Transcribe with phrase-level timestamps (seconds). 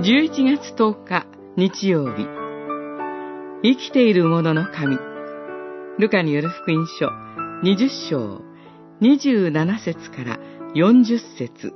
[0.00, 2.24] 11月10日日曜日
[3.64, 4.96] 生きている者のの神
[5.98, 7.08] ルカによる福音書
[7.64, 8.40] 20章
[9.00, 10.38] 27節から
[10.76, 11.72] 40節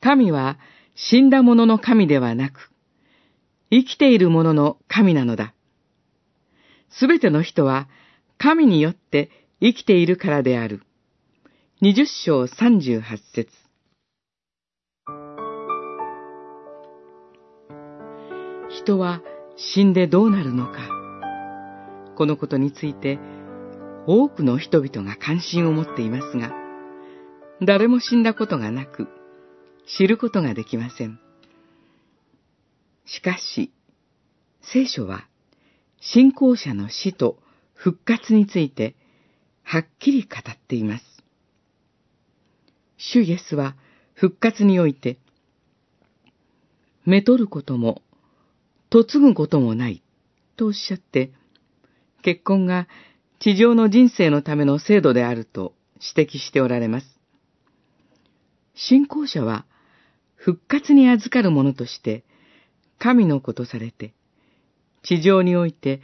[0.00, 0.60] 神は
[0.94, 2.70] 死んだ者の神ではなく、
[3.72, 5.54] 生きている者の神なのだ。
[6.88, 7.88] すべての人は
[8.38, 10.82] 神によって生きているからである。
[11.80, 13.61] 二十章三十八節
[18.82, 19.22] 人は
[19.56, 20.88] 死んでどうなるのか。
[22.16, 23.20] このことについて
[24.06, 26.52] 多くの人々が関心を持っていますが、
[27.62, 29.08] 誰も死んだことがなく、
[29.86, 31.20] 知ることができません。
[33.06, 33.72] しかし、
[34.62, 35.28] 聖書は、
[36.00, 37.38] 信仰者の死と
[37.74, 38.96] 復活について、
[39.62, 41.04] はっきり語っています。
[42.96, 43.76] 主イエスは
[44.14, 45.18] 復活において、
[47.04, 48.02] めとることも、
[48.92, 50.02] 嫁ぐこともない、
[50.56, 51.32] とおっしゃって、
[52.22, 52.88] 結婚が
[53.40, 55.72] 地上の人生のための制度であると
[56.14, 57.06] 指摘しておられます。
[58.74, 59.64] 信仰者は
[60.34, 62.24] 復活に預かるものとして
[62.98, 64.12] 神の子とされて、
[65.02, 66.02] 地上において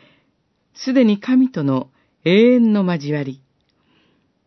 [0.74, 1.90] すでに神との
[2.24, 3.42] 永遠の交わり、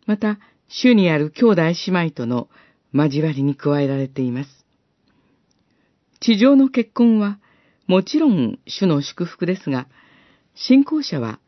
[0.07, 2.49] また主にある兄弟姉妹との
[2.93, 4.49] 交わりに加えられています。
[6.19, 7.39] 地上の結婚は
[7.91, 9.85] もちろん主の祝福ですが、
[10.55, 11.41] 信仰者は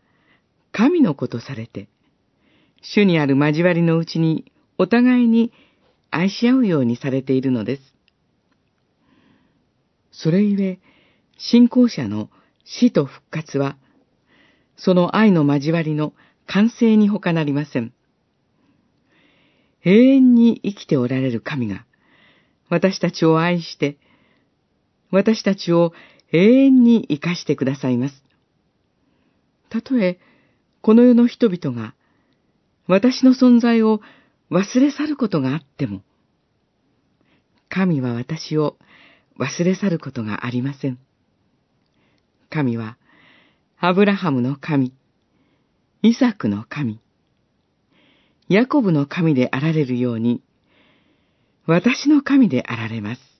[0.73, 1.87] 神の子とされて、
[2.81, 5.53] 主にある交わりのうちにお互いに
[6.11, 7.81] 愛し合うようにされているのです。
[10.11, 10.79] それゆえ、
[11.37, 12.29] 信仰者の
[12.65, 13.77] 死と復活は、
[14.75, 16.11] その愛の交わりの
[16.45, 17.93] 完成に他なりません。
[19.85, 21.85] 永遠に生きておられる神が、
[22.67, 23.95] 私たちを愛して、
[25.09, 25.93] 私たちを
[26.33, 28.23] 永遠に生かしてくださいます。
[29.69, 30.19] たとえ、
[30.81, 31.93] この世の人々が、
[32.87, 34.01] 私の存在を
[34.51, 36.01] 忘れ去ることがあっても、
[37.69, 38.77] 神は私を
[39.39, 40.97] 忘れ去ることがありません。
[42.49, 42.97] 神は、
[43.79, 44.91] アブラハムの神、
[46.01, 46.99] イサクの神、
[48.49, 50.41] ヤコブの神であられるように、
[51.67, 53.32] 私の神であられます。